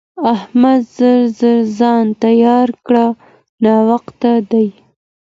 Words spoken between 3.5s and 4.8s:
ناوخته دی.